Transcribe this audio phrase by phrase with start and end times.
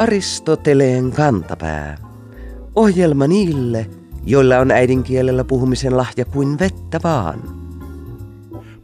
[0.00, 1.96] Aristoteleen kantapää.
[2.74, 3.86] Ohjelma niille,
[4.24, 7.40] joilla on äidinkielellä puhumisen lahja kuin vettä vaan.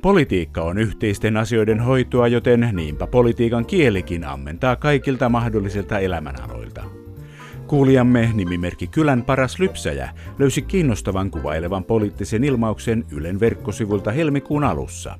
[0.02, 6.84] Politiikka on yhteisten asioiden hoitoa, joten niinpä politiikan kielikin ammentaa kaikilta mahdollisilta elämänaloilta.
[7.66, 15.18] Kuulijamme nimimerkki Kylän paras lypsäjä löysi kiinnostavan kuvailevan poliittisen ilmauksen Ylen verkkosivulta helmikuun alussa.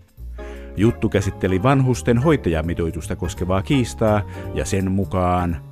[0.77, 4.23] Juttu käsitteli vanhusten hoitajamitoitusta koskevaa kiistaa
[4.55, 5.66] ja sen mukaan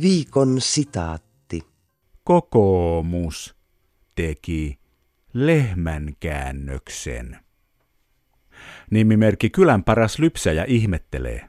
[0.00, 1.62] Viikon sitaatti.
[2.24, 3.56] kokoomus
[4.14, 4.78] teki
[5.34, 7.38] lehmänkäännöksen.
[8.90, 11.48] Nimimerkki Kylän paras lypsäjä ihmettelee.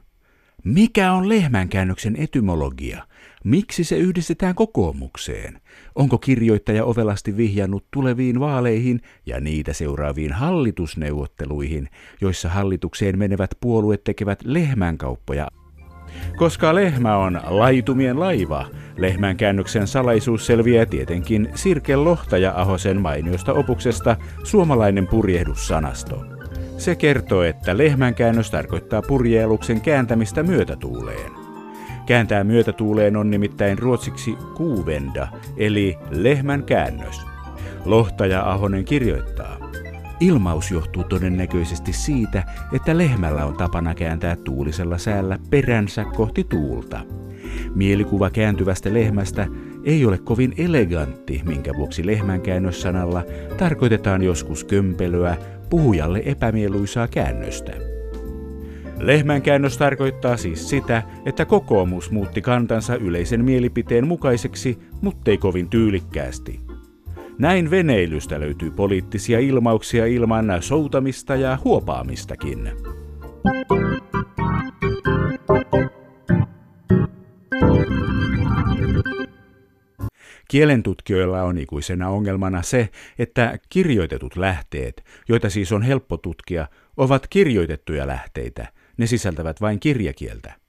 [0.64, 3.06] Mikä on lehmänkäännöksen etymologia?
[3.44, 5.60] Miksi se yhdistetään kokoomukseen?
[5.94, 11.88] Onko kirjoittaja ovelasti vihjannut tuleviin vaaleihin ja niitä seuraaviin hallitusneuvotteluihin,
[12.20, 15.48] joissa hallitukseen menevät puolueet tekevät lehmänkauppoja?
[16.36, 24.16] Koska lehmä on laitumien laiva, lehmän käännöksen salaisuus selviää tietenkin Sirke Lohtaja Ahosen mainiosta opuksesta
[24.44, 26.24] Suomalainen purjehdussanasto.
[26.78, 31.32] Se kertoo, että lehmän käännös tarkoittaa purjeeluksen kääntämistä myötätuuleen.
[32.06, 37.26] Kääntää myötätuuleen on nimittäin ruotsiksi kuuvenda, eli lehmän käännös.
[37.84, 39.65] Lohtaja Ahonen kirjoittaa.
[40.20, 47.00] Ilmaus johtuu todennäköisesti siitä, että lehmällä on tapana kääntää tuulisella säällä peränsä kohti tuulta.
[47.74, 49.46] Mielikuva kääntyvästä lehmästä
[49.84, 53.24] ei ole kovin elegantti, minkä vuoksi lehmänkäännössanalla
[53.56, 55.36] tarkoitetaan joskus kömpelöä,
[55.70, 57.72] puhujalle epämieluisaa käännöstä.
[58.98, 66.65] Lehmänkäännös tarkoittaa siis sitä, että kokoomus muutti kantansa yleisen mielipiteen mukaiseksi, muttei kovin tyylikkäästi.
[67.38, 72.70] Näin veneilystä löytyy poliittisia ilmauksia ilman soutamista ja huopaamistakin.
[80.48, 82.88] Kielentutkijoilla on ikuisena ongelmana se,
[83.18, 88.72] että kirjoitetut lähteet, joita siis on helppo tutkia, ovat kirjoitettuja lähteitä.
[88.96, 90.65] Ne sisältävät vain kirjakieltä.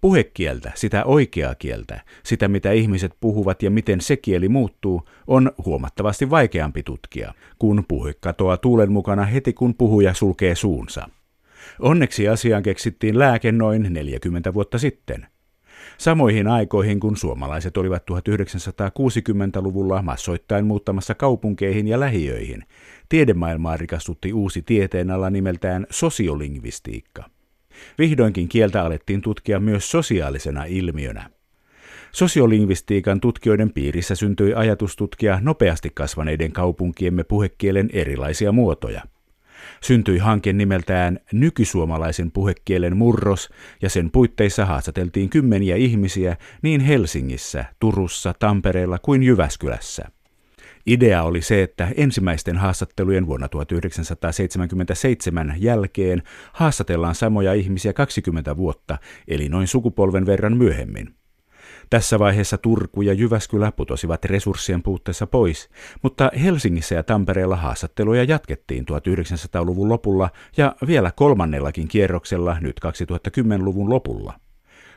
[0.00, 6.30] Puhekieltä, sitä oikeaa kieltä, sitä mitä ihmiset puhuvat ja miten se kieli muuttuu, on huomattavasti
[6.30, 11.08] vaikeampi tutkia, kun puhe katoaa tuulen mukana heti kun puhuja sulkee suunsa.
[11.78, 15.26] Onneksi asiaan keksittiin lääke noin 40 vuotta sitten.
[15.98, 22.64] Samoihin aikoihin, kun suomalaiset olivat 1960-luvulla massoittain muuttamassa kaupunkeihin ja lähiöihin,
[23.08, 27.24] tiedemaailmaa rikastutti uusi tieteenala nimeltään sosiolingvistiikka.
[27.98, 31.30] Vihdoinkin kieltä alettiin tutkia myös sosiaalisena ilmiönä.
[32.12, 39.02] Sosiolingvistiikan tutkijoiden piirissä syntyi ajatus tutkia nopeasti kasvaneiden kaupunkiemme puhekielen erilaisia muotoja.
[39.82, 43.48] Syntyi hanke nimeltään Nykysuomalaisen puhekielen murros,
[43.82, 50.19] ja sen puitteissa haastateltiin kymmeniä ihmisiä niin Helsingissä, Turussa, Tampereella kuin Jyväskylässä.
[50.90, 59.48] Idea oli se, että ensimmäisten haastattelujen vuonna 1977 jälkeen haastatellaan samoja ihmisiä 20 vuotta, eli
[59.48, 61.14] noin sukupolven verran myöhemmin.
[61.90, 65.68] Tässä vaiheessa Turku ja Jyväskylä putosivat resurssien puutteessa pois,
[66.02, 74.34] mutta Helsingissä ja Tampereella haastatteluja jatkettiin 1900-luvun lopulla ja vielä kolmannellakin kierroksella nyt 2010-luvun lopulla.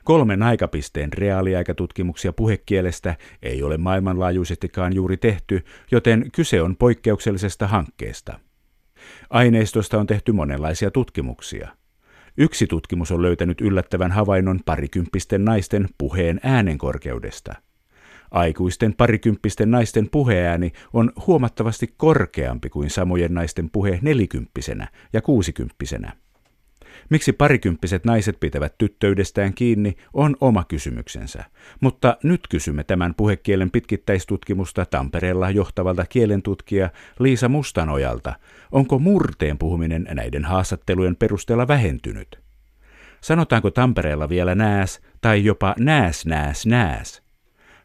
[0.03, 8.39] Kolmen aikapisteen reaaliaikatutkimuksia puhekielestä ei ole maailmanlaajuisestikaan juuri tehty, joten kyse on poikkeuksellisesta hankkeesta.
[9.29, 11.69] Aineistosta on tehty monenlaisia tutkimuksia.
[12.37, 17.53] Yksi tutkimus on löytänyt yllättävän havainnon parikymppisten naisten puheen äänenkorkeudesta.
[18.31, 26.13] Aikuisten parikymppisten naisten puheääni on huomattavasti korkeampi kuin samojen naisten puhe nelikymppisenä ja kuusikymppisenä.
[27.13, 31.43] Miksi parikymppiset naiset pitävät tyttöydestään kiinni, on oma kysymyksensä.
[31.81, 38.33] Mutta nyt kysymme tämän puhekielen pitkittäistutkimusta Tampereella johtavalta kielentutkija Liisa Mustanojalta.
[38.71, 42.39] Onko murteen puhuminen näiden haastattelujen perusteella vähentynyt?
[43.21, 47.23] Sanotaanko Tampereella vielä nääs tai jopa nääs nääs nääs?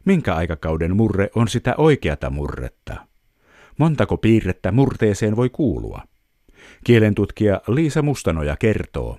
[0.05, 2.95] Minkä aikakauden murre on sitä oikeata murretta?
[3.77, 6.01] Montako piirrettä murteeseen voi kuulua?
[6.83, 9.17] Kielentutkija Liisa Mustanoja kertoo.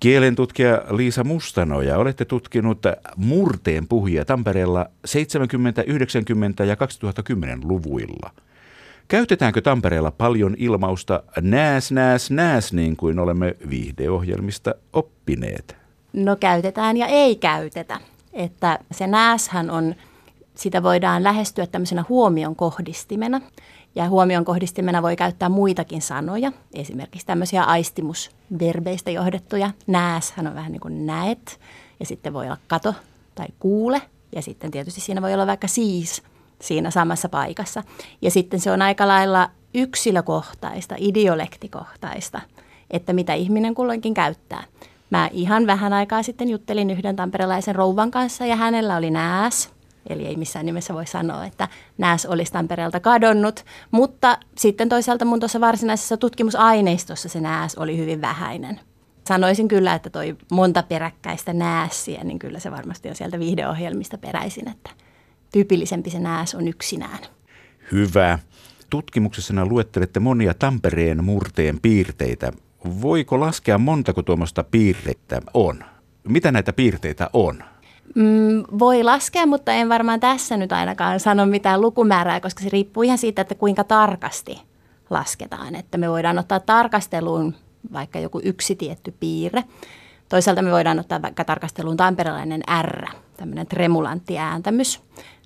[0.00, 2.82] Kielentutkija Liisa Mustanoja, olette tutkinut
[3.16, 5.10] murteen puhujia Tampereella 70-,
[6.62, 8.30] 90- ja 2010-luvuilla.
[9.08, 15.76] Käytetäänkö Tampereella paljon ilmausta nääs, nääs, nääs, niin kuin olemme viihdeohjelmista oppineet?
[16.12, 18.00] No käytetään ja ei käytetä.
[18.32, 19.94] Että se nääshän on
[20.54, 23.40] sitä voidaan lähestyä tämmöisenä huomion kohdistimena.
[23.94, 29.70] Ja huomion kohdistimena voi käyttää muitakin sanoja, esimerkiksi tämmöisiä aistimusverbeistä johdettuja.
[29.86, 31.60] Nääshän on vähän niin kuin näet,
[32.00, 32.94] ja sitten voi olla kato
[33.34, 34.02] tai kuule,
[34.34, 36.22] ja sitten tietysti siinä voi olla vaikka siis
[36.60, 37.82] siinä samassa paikassa.
[38.22, 42.40] Ja sitten se on aika lailla yksilökohtaista, idiolektikohtaista,
[42.90, 44.64] että mitä ihminen kulloinkin käyttää.
[45.10, 49.73] Mä ihan vähän aikaa sitten juttelin yhden tamperelaisen rouvan kanssa ja hänellä oli nääs,
[50.08, 51.68] Eli ei missään nimessä voi sanoa, että
[51.98, 58.20] nääs olisi Tampereelta kadonnut, mutta sitten toisaalta mun tuossa varsinaisessa tutkimusaineistossa se nääs oli hyvin
[58.20, 58.80] vähäinen.
[59.28, 64.68] Sanoisin kyllä, että toi monta peräkkäistä näässiä, niin kyllä se varmasti on sieltä viihdeohjelmista peräisin,
[64.68, 64.90] että
[65.52, 67.18] tyypillisempi se nääs on yksinään.
[67.92, 68.38] Hyvä.
[68.90, 72.52] Tutkimuksessa luettelette monia Tampereen murteen piirteitä.
[73.02, 75.84] Voiko laskea montako tuommoista piirteitä on?
[76.28, 77.64] Mitä näitä piirteitä on?
[78.14, 83.02] Mm, voi laskea, mutta en varmaan tässä nyt ainakaan sano mitään lukumäärää, koska se riippuu
[83.02, 84.62] ihan siitä, että kuinka tarkasti
[85.10, 85.74] lasketaan.
[85.74, 87.54] Että me voidaan ottaa tarkasteluun
[87.92, 89.64] vaikka joku yksi tietty piirre.
[90.28, 93.06] Toisaalta me voidaan ottaa vaikka tarkasteluun tamperelainen R,
[93.36, 95.00] tämmöinen tremulantti ääntämys.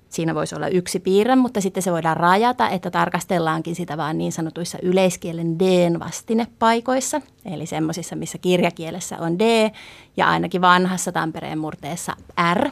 [0.09, 4.31] Siinä voisi olla yksi piirre, mutta sitten se voidaan rajata, että tarkastellaankin sitä vaan niin
[4.31, 9.71] sanotuissa yleiskielen D-vastinepaikoissa, eli semmoisissa, missä kirjakielessä on D
[10.17, 12.15] ja ainakin vanhassa Tampereen murteessa
[12.53, 12.69] R.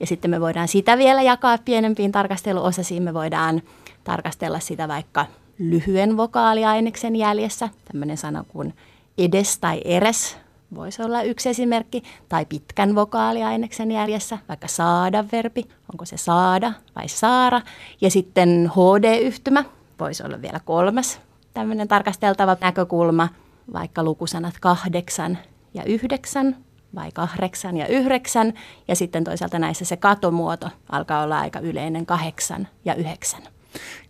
[0.00, 3.02] Ja sitten me voidaan sitä vielä jakaa pienempiin tarkasteluosasiin.
[3.02, 3.62] Me voidaan
[4.04, 5.26] tarkastella sitä vaikka
[5.58, 8.74] lyhyen vokaaliaineksen jäljessä, tämmöinen sana kuin
[9.18, 10.36] edes tai eres
[10.74, 17.60] voisi olla yksi esimerkki, tai pitkän vokaaliaineksen järjessä, vaikka saada-verbi, onko se saada vai saara,
[18.00, 19.64] ja sitten HD-yhtymä
[20.00, 21.20] voisi olla vielä kolmas
[21.54, 23.28] tämmöinen tarkasteltava näkökulma,
[23.72, 25.38] vaikka lukusanat kahdeksan
[25.74, 26.56] ja yhdeksän
[26.94, 28.54] vai kahdeksan ja yhdeksän,
[28.88, 33.42] ja sitten toisaalta näissä se katomuoto alkaa olla aika yleinen kahdeksan ja yhdeksän.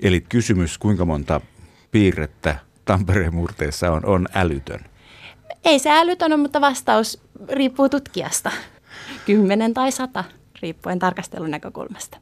[0.00, 1.40] Eli kysymys, kuinka monta
[1.90, 4.80] piirrettä Tampereen murteessa on, on älytön?
[5.66, 8.50] Ei se älytön ole, mutta vastaus riippuu tutkijasta.
[9.24, 10.24] Kymmenen tai sata,
[10.62, 12.18] riippuen tarkastelun näkökulmasta.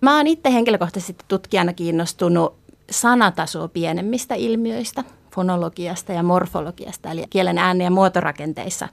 [0.00, 2.54] Mä oon itse henkilökohtaisesti tutkijana kiinnostunut
[2.90, 5.04] sanatasoa pienemmistä ilmiöistä,
[5.34, 8.88] fonologiasta ja morfologiasta, eli kielen ääni- ja muotorakenteissa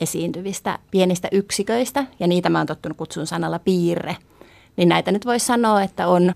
[0.00, 4.16] esiintyvistä pienistä yksiköistä, ja niitä mä oon tottunut kutsun sanalla piirre.
[4.76, 6.32] Niin näitä nyt voisi sanoa, että on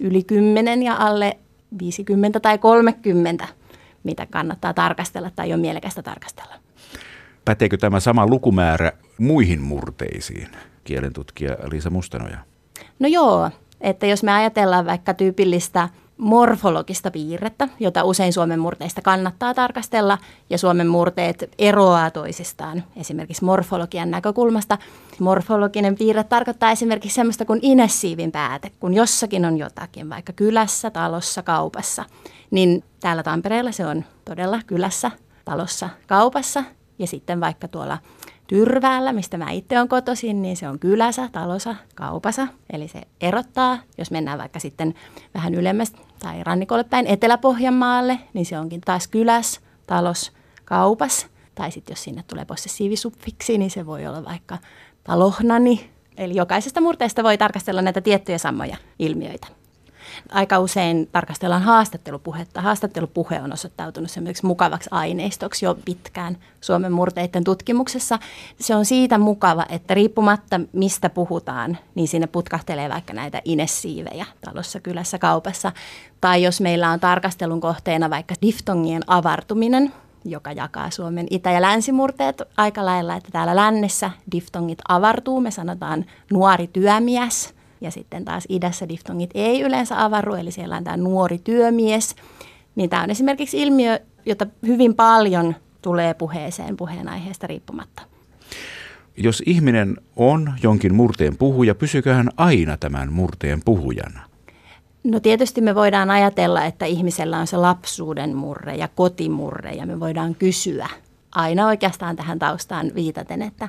[0.00, 1.36] yli 10 ja alle
[1.78, 3.48] 50 tai 30
[4.04, 6.54] mitä kannattaa tarkastella tai on mielekästä tarkastella.
[7.44, 10.48] Päteekö tämä sama lukumäärä muihin murteisiin,
[10.84, 12.38] kielentutkija Liisa Mustanoja?
[12.98, 13.50] No joo,
[13.80, 15.88] että jos me ajatellaan vaikka tyypillistä
[16.20, 20.18] morfologista piirrettä, jota usein Suomen murteista kannattaa tarkastella,
[20.50, 24.78] ja Suomen murteet eroaa toisistaan esimerkiksi morfologian näkökulmasta.
[25.18, 31.42] Morfologinen piirre tarkoittaa esimerkiksi sellaista kuin inessiivin pääte, kun jossakin on jotakin, vaikka kylässä, talossa,
[31.42, 32.04] kaupassa.
[32.50, 35.10] Niin täällä Tampereella se on todella kylässä,
[35.44, 36.64] talossa, kaupassa,
[36.98, 37.98] ja sitten vaikka tuolla
[38.50, 42.46] Tyrväällä, mistä mä itse olen kotoisin, niin se on kylässä, talossa, kaupassa.
[42.72, 44.94] Eli se erottaa, jos mennään vaikka sitten
[45.34, 50.32] vähän ylemmäs tai rannikolle päin Etelä-Pohjanmaalle, niin se onkin taas kyläs, talos,
[50.64, 51.26] kaupas.
[51.54, 54.58] Tai sitten jos sinne tulee possessiivisuffiksi, niin se voi olla vaikka
[55.04, 55.90] talohnani.
[56.16, 59.59] Eli jokaisesta murteesta voi tarkastella näitä tiettyjä samoja ilmiöitä
[60.32, 62.60] aika usein tarkastellaan haastattelupuhetta.
[62.60, 68.18] Haastattelupuhe on osoittautunut semmoiseksi mukavaksi aineistoksi jo pitkään Suomen murteiden tutkimuksessa.
[68.60, 74.80] Se on siitä mukava, että riippumatta mistä puhutaan, niin sinne putkahtelee vaikka näitä inessiivejä talossa,
[74.80, 75.72] kylässä, kaupassa.
[76.20, 79.92] Tai jos meillä on tarkastelun kohteena vaikka diftongien avartuminen,
[80.24, 86.04] joka jakaa Suomen itä- ja länsimurteet aika lailla, että täällä lännessä diftongit avartuu, me sanotaan
[86.30, 91.38] nuori työmies– ja sitten taas idässä diftongit ei yleensä avaru, eli siellä on tämä nuori
[91.38, 92.16] työmies.
[92.76, 98.02] Niin tämä on esimerkiksi ilmiö, jota hyvin paljon tulee puheeseen puheenaiheesta riippumatta.
[99.16, 104.20] Jos ihminen on jonkin murteen puhuja, pysyykö hän aina tämän murteen puhujana?
[105.04, 110.00] No tietysti me voidaan ajatella, että ihmisellä on se lapsuuden murre ja kotimurre ja me
[110.00, 110.88] voidaan kysyä
[111.34, 113.68] aina oikeastaan tähän taustaan viitaten, että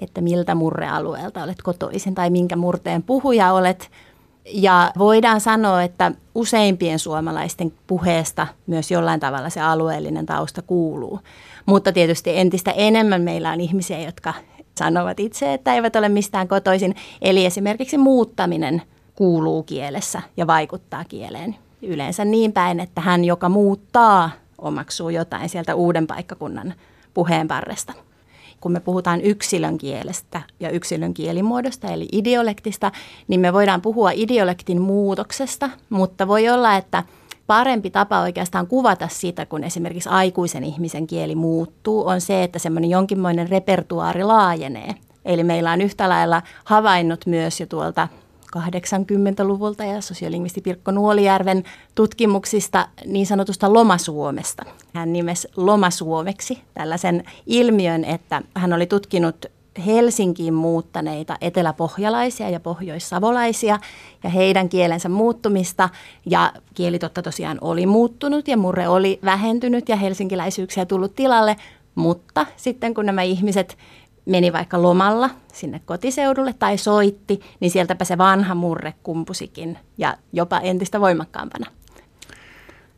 [0.00, 3.90] että miltä murrealueelta olet kotoisin tai minkä murteen puhuja olet.
[4.52, 11.20] Ja voidaan sanoa, että useimpien suomalaisten puheesta myös jollain tavalla se alueellinen tausta kuuluu.
[11.66, 14.34] Mutta tietysti entistä enemmän meillä on ihmisiä, jotka
[14.78, 16.94] sanovat itse, että eivät ole mistään kotoisin.
[17.22, 18.82] Eli esimerkiksi muuttaminen
[19.14, 21.56] kuuluu kielessä ja vaikuttaa kieleen.
[21.82, 26.74] Yleensä niin päin, että hän, joka muuttaa, omaksuu jotain sieltä uuden paikkakunnan
[27.14, 27.92] puheenparresta.
[28.60, 32.92] Kun me puhutaan yksilön kielestä ja yksilön kielimuodosta, eli idiolektista,
[33.28, 37.04] niin me voidaan puhua idiolektin muutoksesta, mutta voi olla, että
[37.46, 42.90] parempi tapa oikeastaan kuvata sitä, kun esimerkiksi aikuisen ihmisen kieli muuttuu, on se, että semmoinen
[42.90, 44.94] jonkinmoinen repertuaari laajenee.
[45.24, 48.08] Eli meillä on yhtä lailla havainnut myös jo tuolta
[48.56, 51.64] 80-luvulta ja sosiolingvisti Pirkko Nuolijärven
[51.94, 54.64] tutkimuksista niin sanotusta lomasuomesta.
[54.94, 59.46] Hän nimesi lomasuomeksi tällaisen ilmiön, että hän oli tutkinut
[59.86, 63.78] Helsinkiin muuttaneita eteläpohjalaisia ja pohjoissavolaisia
[64.24, 65.88] ja heidän kielensä muuttumista.
[66.26, 71.56] Ja kielitotta tosiaan oli muuttunut ja murre oli vähentynyt ja helsinkiläisyyksiä tullut tilalle.
[71.94, 73.78] Mutta sitten kun nämä ihmiset
[74.30, 80.58] meni vaikka lomalla sinne kotiseudulle tai soitti, niin sieltäpä se vanha murre kumpusikin ja jopa
[80.58, 81.66] entistä voimakkaampana.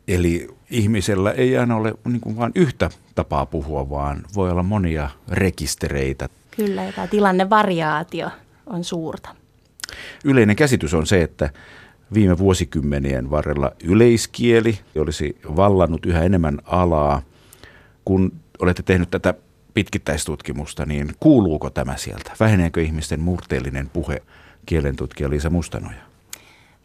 [0.07, 5.09] Eli ihmisellä ei aina ole niin kuin vain yhtä tapaa puhua, vaan voi olla monia
[5.29, 6.29] rekistereitä.
[6.55, 8.29] Kyllä, ja tämä tilannevariaatio
[8.65, 9.35] on suurta.
[10.25, 11.49] Yleinen käsitys on se, että
[12.13, 17.21] viime vuosikymmenien varrella yleiskieli olisi vallannut yhä enemmän alaa.
[18.05, 19.33] Kun olette tehnyt tätä
[19.73, 22.31] pitkittäistutkimusta, niin kuuluuko tämä sieltä?
[22.39, 24.21] Väheneekö ihmisten murteellinen puhe,
[24.65, 26.01] kielentutkija Liisa Mustanoja?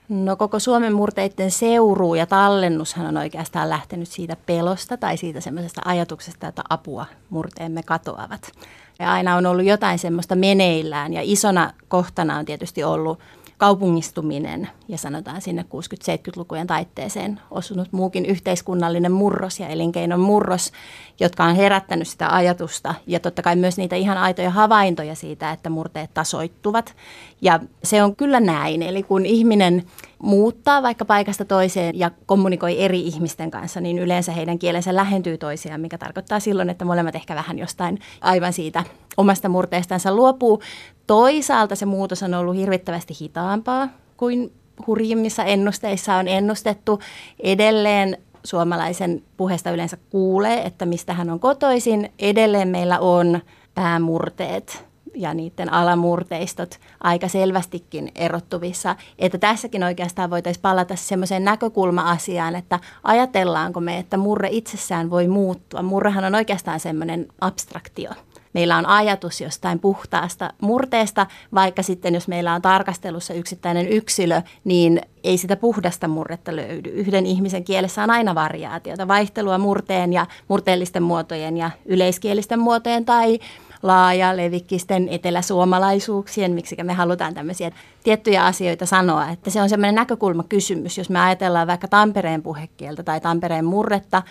[0.09, 5.81] No koko Suomen murteiden seuruu ja tallennushan on oikeastaan lähtenyt siitä pelosta tai siitä semmoisesta
[5.85, 8.53] ajatuksesta, että apua murteemme katoavat.
[8.99, 11.13] Ja aina on ollut jotain semmoista meneillään.
[11.13, 13.19] Ja isona kohtana on tietysti ollut
[13.59, 20.73] kaupungistuminen ja sanotaan sinne 60-70-lukujen taitteeseen osunut muukin yhteiskunnallinen murros ja elinkeinon murros,
[21.21, 22.95] jotka on herättänyt sitä ajatusta.
[23.07, 26.95] Ja totta kai myös niitä ihan aitoja havaintoja siitä, että murteet tasoittuvat.
[27.41, 29.85] Ja se on kyllä näin, eli kun ihminen
[30.23, 35.81] muuttaa vaikka paikasta toiseen ja kommunikoi eri ihmisten kanssa, niin yleensä heidän kielensä lähentyy toisiaan,
[35.81, 38.85] mikä tarkoittaa silloin, että molemmat ehkä vähän jostain aivan siitä
[39.17, 40.63] omasta murteestansa luopuu.
[41.07, 44.53] Toisaalta se muutos on ollut hirvittävästi hitaampaa kuin
[44.87, 47.01] hurjimmissa ennusteissa on ennustettu.
[47.43, 52.13] Edelleen suomalaisen puheesta yleensä kuulee, että mistä hän on kotoisin.
[52.19, 53.41] Edelleen meillä on
[53.75, 58.97] päämurteet ja niiden alamurteistot aika selvästikin erottuvissa.
[59.19, 65.83] Että tässäkin oikeastaan voitaisiin palata semmoiseen näkökulma-asiaan, että ajatellaanko me, että murre itsessään voi muuttua.
[65.83, 68.11] Murrehan on oikeastaan semmoinen abstraktio
[68.53, 75.01] meillä on ajatus jostain puhtaasta murteesta, vaikka sitten jos meillä on tarkastelussa yksittäinen yksilö, niin
[75.25, 76.91] ei sitä puhdasta murretta löydy.
[76.91, 83.39] Yhden ihmisen kielessä on aina variaatiota, vaihtelua murteen ja murteellisten muotojen ja yleiskielisten muotojen tai
[83.83, 87.71] laaja levikkisten eteläsuomalaisuuksien, miksi me halutaan tämmöisiä
[88.05, 89.29] tiettyjä asioita sanoa.
[89.29, 94.23] Että se on semmoinen näkökulmakysymys, jos me ajatellaan vaikka Tampereen puhekieltä tai Tampereen murretta,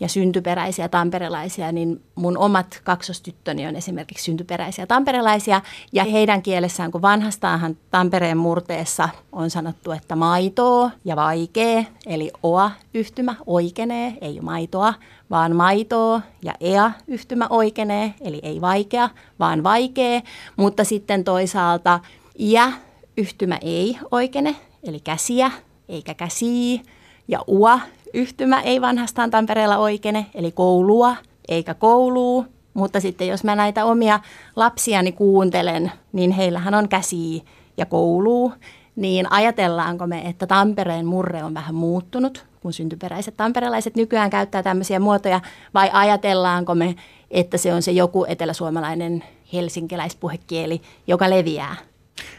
[0.00, 5.60] ja syntyperäisiä tamperelaisia, niin mun omat kaksostyttöni on esimerkiksi syntyperäisiä tamperelaisia.
[5.92, 13.34] Ja heidän kielessään, kun vanhastaanhan Tampereen murteessa on sanottu, että maitoa ja vaikee, eli oa-yhtymä
[13.46, 14.94] oikeenee, ei maitoa,
[15.30, 20.22] vaan maitoa ja ea-yhtymä oikeenee, eli ei vaikea, vaan vaikee.
[20.56, 22.00] Mutta sitten toisaalta
[22.38, 25.50] ja-yhtymä ei oikeene, eli käsiä
[25.88, 26.80] eikä käsiä,
[27.28, 27.80] ja ua
[28.14, 31.16] yhtymä ei vanhastaan Tampereella oikene, eli koulua
[31.48, 32.46] eikä kouluu.
[32.74, 34.20] Mutta sitten jos mä näitä omia
[34.56, 37.44] lapsiani kuuntelen, niin heillähän on käsi
[37.76, 38.52] ja kouluu.
[38.96, 45.00] Niin ajatellaanko me, että Tampereen murre on vähän muuttunut, kun syntyperäiset tamperelaiset nykyään käyttää tämmöisiä
[45.00, 45.40] muotoja,
[45.74, 46.94] vai ajatellaanko me,
[47.30, 51.76] että se on se joku eteläsuomalainen helsinkiläispuhekieli, joka leviää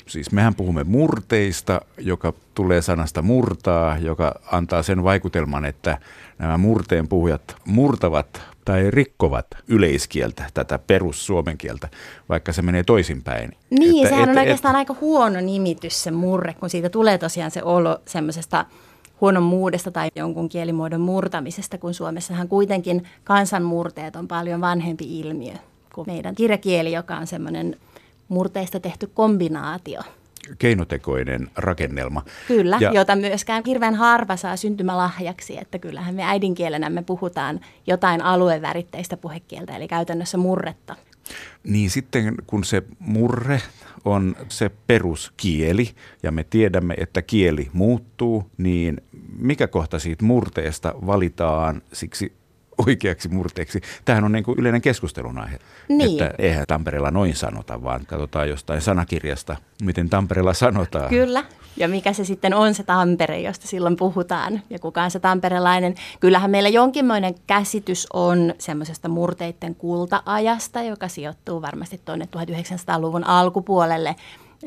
[0.08, 5.98] Siis mehän puhumme murteista, joka tulee sanasta murtaa, joka antaa sen vaikutelman, että
[6.40, 11.90] nämä murteen puhujat murtavat tai rikkovat yleiskieltä, tätä perussuomen kieltä,
[12.30, 13.52] vaikka se menee toisinpäin.
[13.70, 17.18] Niin, että, sehän että, on oikeastaan et, aika huono nimitys se murre, kun siitä tulee
[17.18, 18.66] tosiaan se olo semmoisesta
[19.22, 25.54] huonon muudesta tai jonkun kielimuodon murtamisesta, kun Suomessahan kuitenkin kansanmurteet on paljon vanhempi ilmiö
[25.94, 27.78] kuin meidän kirjakieli, joka on semmoinen
[28.28, 30.02] murteista tehty kombinaatio.
[30.60, 32.22] Keinotekoinen rakennelma.
[32.48, 38.22] Kyllä, ja, jota myöskään hirveän harva saa syntymälahjaksi, että kyllähän me äidinkielenä me puhutaan jotain
[38.22, 40.96] alueväritteistä puhekieltä, eli käytännössä murretta.
[41.64, 43.62] Niin sitten kun se murre
[44.06, 45.90] on se peruskieli
[46.24, 49.02] ja me tiedämme, että kieli muuttuu, niin
[49.38, 52.34] mikä kohta siitä murteesta valitaan siksi
[52.88, 53.82] oikeaksi murteeksi.
[54.06, 55.60] Tämähän on niin kuin yleinen keskustelun aihe.
[55.88, 56.24] Niin.
[56.24, 61.10] Että eihän Tampereella noin sanota, vaan katsotaan jostain sanakirjasta, miten Tampereella sanotaan.
[61.10, 61.44] Kyllä.
[61.78, 65.96] ja mikä se sitten on se Tampere, josta silloin puhutaan ja kuka on se tamperelainen.
[66.20, 74.16] Kyllähän meillä jonkinmoinen käsitys on semmoisesta murteiden kultaajasta, joka sijoittuu varmasti tuonne 1900-luvun alkupuolelle,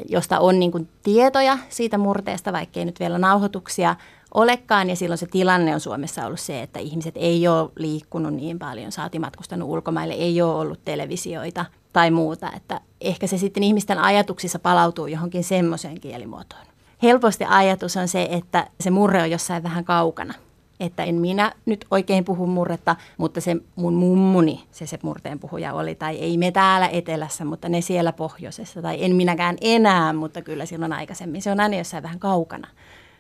[0.09, 3.97] josta on niin kuin tietoja siitä murteesta, vaikkei nyt vielä nauhoituksia
[4.35, 4.91] olekaan.
[4.91, 8.93] Ja silloin se tilanne on Suomessa ollut se, että ihmiset ei ole liikkunut niin paljon,
[8.93, 12.53] saati matkustanut ulkomaille, ei ole ollut televisioita tai muuta.
[12.57, 16.67] Että ehkä se sitten ihmisten ajatuksissa palautuu johonkin semmoiseen kielimuotoon.
[17.03, 20.35] Helposti ajatus on se, että se murre on jossain vähän kaukana.
[20.81, 25.75] Että en minä nyt oikein puhu murretta, mutta se mun mummuni, se se murteen puhuja
[25.75, 30.43] oli, tai ei me täällä etelässä, mutta ne siellä pohjoisessa, tai en minäkään enää, mutta
[30.43, 31.43] kyllä silloin aikaisemmin.
[31.43, 32.69] Se on aina jossain vähän kaukana,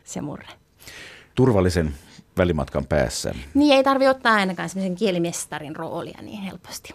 [0.05, 0.49] se murre.
[1.35, 1.95] Turvallisen
[2.38, 3.35] välimatkan päässä.
[3.54, 6.95] Niin ei tarvi ottaa ainakaan semmoisen kielimestarin roolia niin helposti.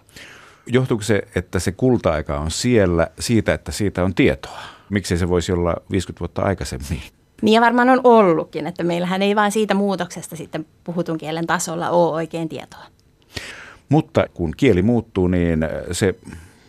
[0.66, 4.60] Johtuuko se, että se kulta-aika on siellä siitä, että siitä on tietoa?
[4.90, 7.02] Miksi se voisi olla 50 vuotta aikaisemmin?
[7.42, 11.90] Niin ja varmaan on ollutkin, että meillähän ei vain siitä muutoksesta sitten puhutun kielen tasolla
[11.90, 12.84] ole oikein tietoa.
[13.90, 16.16] Mutta kun kieli muuttuu, niin se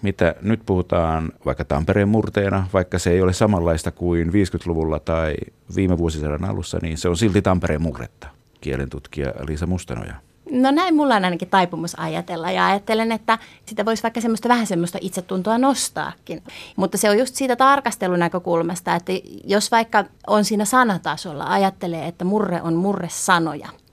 [0.05, 5.35] mitä nyt puhutaan vaikka Tampereen murteena, vaikka se ei ole samanlaista kuin 50-luvulla tai
[5.77, 8.27] viime vuosisadan alussa, niin se on silti Tampereen murretta,
[8.61, 10.15] kielentutkija Liisa Mustanoja.
[10.51, 14.67] No näin mulla on ainakin taipumus ajatella ja ajattelen, että sitä voisi vaikka semmoista vähän
[14.67, 16.43] semmoista itsetuntoa nostaakin.
[16.77, 19.13] Mutta se on just siitä tarkastelun näkökulmasta, että
[19.45, 23.69] jos vaikka on siinä sanatasolla, ajattelee, että murre on murre sanoja–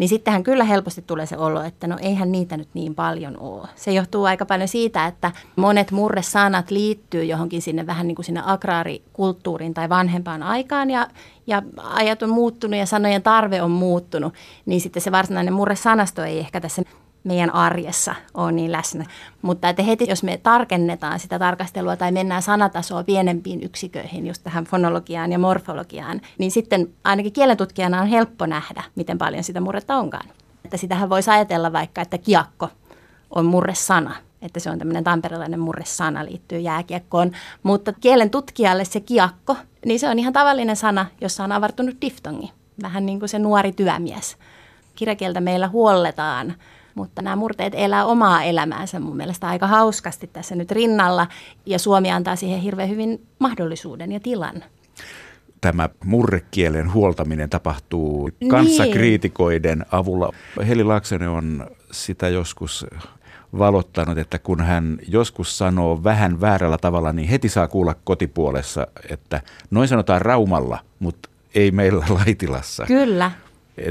[0.00, 3.68] niin sittenhän kyllä helposti tulee se olo, että no eihän niitä nyt niin paljon ole.
[3.76, 8.42] Se johtuu aika paljon siitä, että monet murresanat liittyy johonkin sinne vähän niin kuin sinne
[8.46, 11.08] agraarikulttuuriin tai vanhempaan aikaan ja,
[11.46, 14.34] ja ajat on muuttunut ja sanojen tarve on muuttunut,
[14.66, 16.82] niin sitten se varsinainen murresanasto ei ehkä tässä
[17.24, 19.04] meidän arjessa on niin läsnä.
[19.42, 24.64] Mutta että heti jos me tarkennetaan sitä tarkastelua tai mennään sanatasoa pienempiin yksiköihin, just tähän
[24.64, 30.28] fonologiaan ja morfologiaan, niin sitten ainakin kielentutkijana on helppo nähdä, miten paljon sitä murretta onkaan.
[30.64, 32.68] Että sitähän voisi ajatella vaikka, että kiakko
[33.30, 37.32] on murresana, että se on tämmöinen tamperelainen murresana liittyy jääkiekkoon.
[37.62, 42.52] Mutta kielen tutkijalle se kiakko, niin se on ihan tavallinen sana, jossa on avartunut diftongi.
[42.82, 44.36] Vähän niin kuin se nuori työmies.
[44.94, 46.54] Kirjakieltä meillä huolletaan
[46.94, 51.26] mutta nämä murteet elää omaa elämäänsä mun mielestä aika hauskasti tässä nyt rinnalla
[51.66, 54.64] ja Suomi antaa siihen hirveän hyvin mahdollisuuden ja tilan.
[55.60, 58.50] Tämä murrekielen huoltaminen tapahtuu niin.
[58.50, 60.32] kanssakriitikoiden avulla.
[60.68, 62.86] Heli Laaksonen on sitä joskus
[63.58, 69.40] valottanut, että kun hän joskus sanoo vähän väärällä tavalla, niin heti saa kuulla kotipuolessa, että
[69.70, 72.84] noin sanotaan Raumalla, mutta ei meillä Laitilassa.
[72.86, 73.30] Kyllä.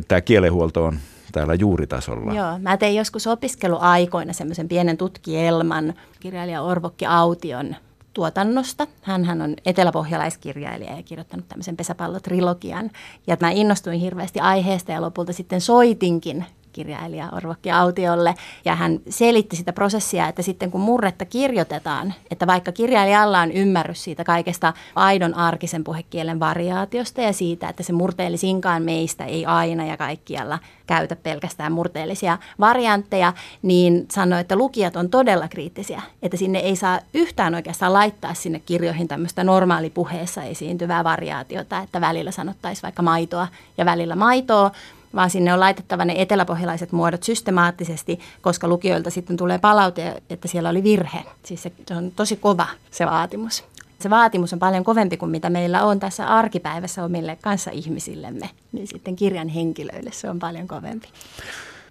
[0.08, 1.00] Tämä kielenhuolto on
[1.32, 2.34] täällä juuritasolla.
[2.34, 7.76] Joo, mä tein joskus opiskeluaikoina semmoisen pienen tutkielman kirjailija Orvokki Aution
[8.14, 8.88] tuotannosta.
[9.02, 12.92] hän on eteläpohjalaiskirjailija ja kirjoittanut tämmöisen pesäpallotrilogian.
[13.28, 18.36] Ja mä innostuin hirveästi aiheesta ja lopulta sitten soitinkin kirjailija Orvokki Autiolle.
[18.66, 24.04] Ja hän selitti sitä prosessia, että sitten kun murretta kirjoitetaan, että vaikka kirjailijalla on ymmärrys
[24.04, 29.98] siitä kaikesta aidon arkisen puhekielen variaatiosta ja siitä, että se murteellisinkaan meistä ei aina ja
[29.98, 36.76] kaikkialla käytä pelkästään murteellisia variantteja, niin sanoi, että lukijat on todella kriittisiä, että sinne ei
[36.76, 43.48] saa yhtään oikeastaan laittaa sinne kirjoihin tämmöistä normaalipuheessa esiintyvää variaatiota, että välillä sanottaisiin vaikka maitoa
[43.78, 44.72] ja välillä maitoa,
[45.16, 50.70] vaan sinne on laitettava ne eteläpohjalaiset muodot systemaattisesti, koska lukijoilta sitten tulee palaute, että siellä
[50.70, 51.24] oli virhe.
[51.44, 53.64] Siis se, se on tosi kova se vaatimus.
[54.00, 58.50] Se vaatimus on paljon kovempi kuin mitä meillä on tässä arkipäivässä omille kanssa ihmisillemme.
[58.72, 61.08] Niin sitten kirjan henkilöille se on paljon kovempi.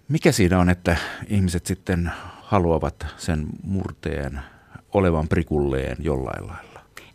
[0.08, 4.40] Mikä siinä on, että ihmiset sitten haluavat sen murteen
[4.94, 6.67] olevan prikulleen jollain lailla?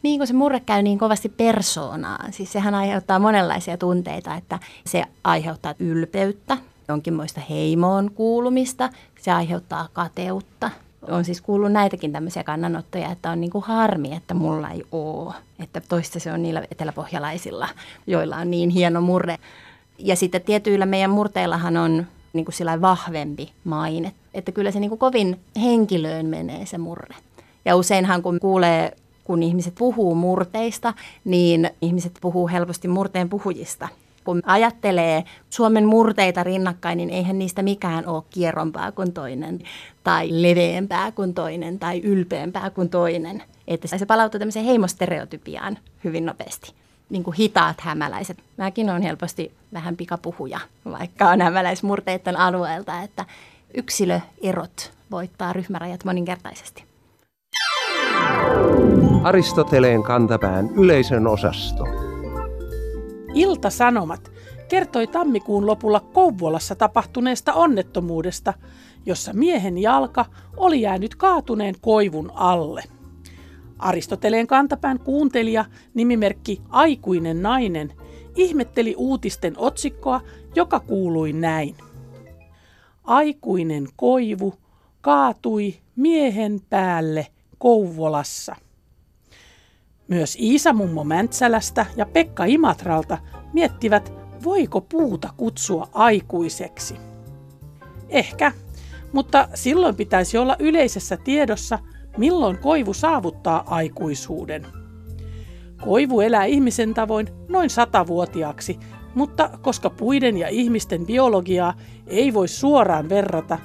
[0.03, 2.33] Niin kuin se murre käy niin kovasti persoonaan.
[2.33, 8.89] Siis sehän aiheuttaa monenlaisia tunteita, että se aiheuttaa ylpeyttä, jonkinmoista heimoon kuulumista,
[9.21, 10.71] se aiheuttaa kateutta.
[11.07, 15.33] On siis kuullut näitäkin tämmöisiä kannanottoja, että on niin kuin harmi, että mulla ei ole.
[15.59, 17.69] Että toista se on niillä eteläpohjalaisilla,
[18.07, 19.37] joilla on niin hieno murre.
[19.97, 24.13] Ja sitten tietyillä meidän murteillahan on niin kuin sillä vahvempi maine.
[24.33, 27.15] Että kyllä se niin kuin kovin henkilöön menee se murre.
[27.65, 30.93] Ja useinhan kun kuulee kun ihmiset puhuu murteista,
[31.25, 33.87] niin ihmiset puhuu helposti murteen puhujista.
[34.23, 39.59] Kun ajattelee Suomen murteita rinnakkain, niin eihän niistä mikään ole kierrompaa kuin toinen,
[40.03, 43.43] tai leveämpää kuin toinen, tai ylpeämpää kuin toinen.
[43.67, 46.73] Että se palautuu tämmöiseen heimostereotypiaan hyvin nopeasti.
[47.09, 48.37] Niin kuin hitaat hämäläiset.
[48.57, 53.25] Mäkin olen helposti vähän pikapuhuja, vaikka on hämäläismurteiden alueelta, että
[53.73, 56.92] yksilöerot voittaa ryhmärajat moninkertaisesti.
[59.23, 61.83] Aristoteleen kantapään yleisön osasto.
[63.33, 64.31] Ilta-Sanomat
[64.69, 68.53] kertoi tammikuun lopulla Kouvolassa tapahtuneesta onnettomuudesta,
[69.05, 70.25] jossa miehen jalka
[70.57, 72.83] oli jäänyt kaatuneen koivun alle.
[73.79, 77.93] Aristoteleen kantapään kuuntelija nimimerkki Aikuinen nainen
[78.35, 80.21] ihmetteli uutisten otsikkoa,
[80.55, 81.75] joka kuului näin.
[83.03, 84.53] Aikuinen koivu
[85.01, 87.27] kaatui miehen päälle
[87.63, 88.55] Kouvolassa.
[90.07, 93.17] Myös Iisa-mummo Mäntsälästä ja Pekka Imatralta
[93.53, 96.95] miettivät, voiko puuta kutsua aikuiseksi.
[98.09, 98.51] Ehkä,
[99.13, 101.79] mutta silloin pitäisi olla yleisessä tiedossa,
[102.17, 104.67] milloin koivu saavuttaa aikuisuuden.
[105.83, 108.79] Koivu elää ihmisen tavoin noin satavuotiaaksi,
[109.15, 111.73] mutta koska puiden ja ihmisten biologiaa
[112.07, 113.57] ei voi suoraan verrata,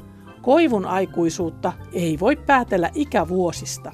[0.43, 3.93] koivun aikuisuutta ei voi päätellä ikävuosista.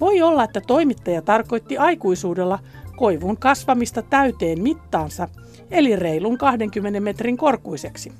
[0.00, 2.58] Voi olla, että toimittaja tarkoitti aikuisuudella
[2.96, 5.28] koivun kasvamista täyteen mittaansa,
[5.70, 8.12] eli reilun 20 metrin korkuiseksi.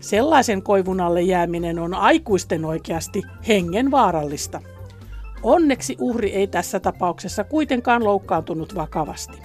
[0.00, 4.60] Sellaisen koivun alle jääminen on aikuisten oikeasti hengen vaarallista.
[5.42, 9.38] Onneksi uhri ei tässä tapauksessa kuitenkaan loukkaantunut vakavasti.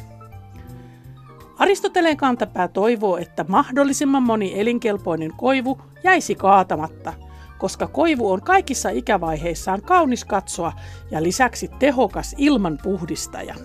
[1.60, 7.14] Aristoteleen kantapää toivoo, että mahdollisimman moni elinkelpoinen koivu jäisi kaatamatta,
[7.58, 10.74] koska koivu on kaikissa ikävaiheissaan kaunis katsoa
[11.12, 13.56] ja lisäksi tehokas ilmanpuhdistaja.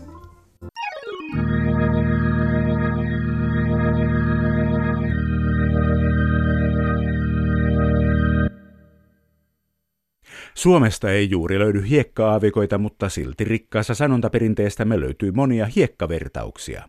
[10.55, 16.89] Suomesta ei juuri löydy hiekka-aavikoita, mutta silti rikkaassa sanontaperinteestämme löytyy monia hiekkavertauksia.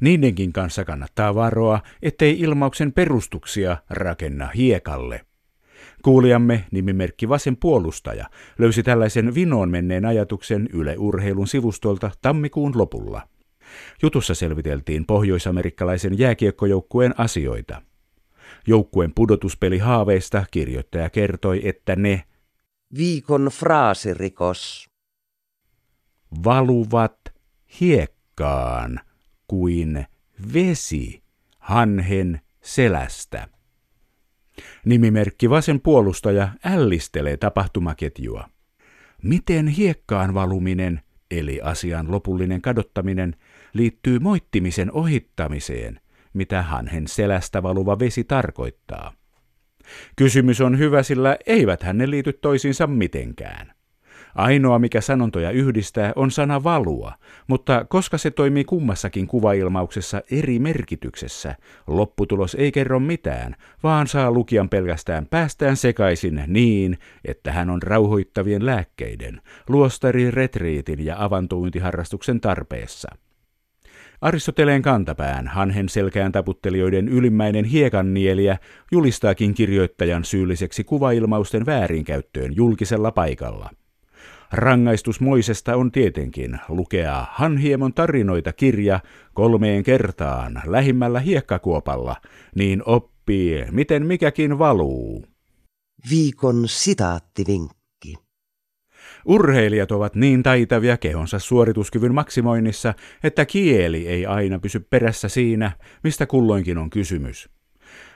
[0.00, 5.20] Niidenkin kanssa kannattaa varoa, ettei ilmauksen perustuksia rakenna hiekalle.
[6.02, 8.26] Kuulijamme nimimerkki Vasen puolustaja
[8.58, 13.28] löysi tällaisen vinoon menneen ajatuksen Yle Urheilun sivustolta tammikuun lopulla.
[14.02, 17.82] Jutussa selviteltiin pohjoisamerikkalaisen jääkiekkojoukkueen asioita.
[18.66, 22.24] Joukkueen pudotuspeli haaveista kirjoittaja kertoi, että ne
[22.96, 24.90] Viikon fraasirikos.
[26.44, 27.18] Valuvat
[27.80, 29.00] hiekkaan
[29.54, 30.06] kuin
[30.54, 31.22] vesi
[31.58, 33.48] hanhen selästä.
[34.84, 38.48] Nimimerkki Vasen puolustaja ällistelee tapahtumaketjua.
[39.22, 43.36] Miten hiekkaan valuminen, eli asian lopullinen kadottaminen,
[43.72, 46.00] liittyy moittimisen ohittamiseen,
[46.32, 49.12] mitä hanhen selästä valuva vesi tarkoittaa?
[50.16, 53.73] Kysymys on hyvä, sillä eivät ne liity toisiinsa mitenkään.
[54.34, 57.12] Ainoa, mikä sanontoja yhdistää, on sana valua,
[57.46, 61.54] mutta koska se toimii kummassakin kuvailmauksessa eri merkityksessä,
[61.86, 68.66] lopputulos ei kerro mitään, vaan saa lukijan pelkästään päästään sekaisin niin, että hän on rauhoittavien
[68.66, 73.08] lääkkeiden, luostari, retriitin ja avantointiharrastuksen tarpeessa.
[74.20, 78.58] Aristoteleen kantapään hanhen selkään taputtelijoiden ylimmäinen hiekannieliä
[78.92, 83.70] julistaakin kirjoittajan syylliseksi kuvailmausten väärinkäyttöön julkisella paikalla.
[84.54, 89.00] Rangaistus Moisesta on tietenkin lukea Hanhiemon tarinoita kirja
[89.34, 92.16] kolmeen kertaan lähimmällä hiekkakuopalla,
[92.54, 95.24] niin oppii, miten mikäkin valuu.
[96.10, 98.14] Viikon sitaattivinkki.
[99.24, 106.26] Urheilijat ovat niin taitavia kehonsa suorituskyvyn maksimoinnissa, että kieli ei aina pysy perässä siinä, mistä
[106.26, 107.53] kulloinkin on kysymys.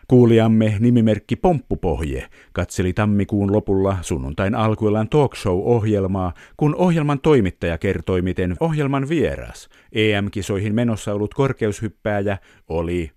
[0.08, 9.08] Kuulijamme nimimerkki Pomppupohje katseli tammikuun lopulla sunnuntain alkuillaan talkshow-ohjelmaa, kun ohjelman toimittaja kertoi, miten ohjelman
[9.08, 13.10] vieras, EM-kisoihin menossa ollut korkeushyppääjä, oli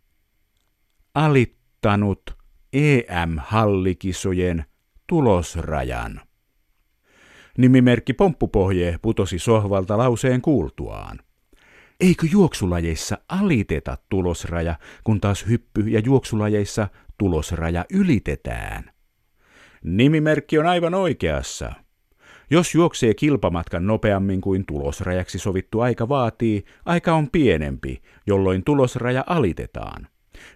[1.16, 2.22] alittanut
[2.74, 4.66] EM-hallikisojen
[5.08, 6.22] tulosrajan.
[7.58, 11.20] Nimimerkki Pomppupohje putosi sohvalta lauseen kuultuaan.
[12.02, 16.88] Eikö juoksulajeissa aliteta tulosraja, kun taas hyppy- ja juoksulajeissa
[17.18, 18.92] tulosraja ylitetään?
[19.84, 21.74] Nimimerkki on aivan oikeassa.
[22.50, 30.08] Jos juoksee kilpamatkan nopeammin kuin tulosrajaksi sovittu aika vaatii, aika on pienempi, jolloin tulosraja alitetaan.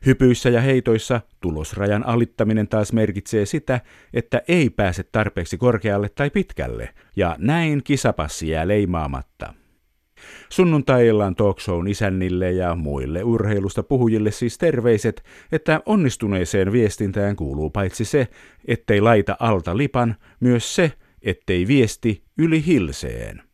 [0.05, 3.81] Hypyissä ja heitoissa tulosrajan alittaminen taas merkitsee sitä,
[4.13, 9.53] että ei pääse tarpeeksi korkealle tai pitkälle, ja näin kisapassi jää leimaamatta.
[10.49, 18.27] Sunnuntai-illan talkshown isännille ja muille urheilusta puhujille siis terveiset, että onnistuneeseen viestintään kuuluu paitsi se,
[18.67, 23.44] ettei laita alta lipan, myös se, ettei viesti yli hilseen.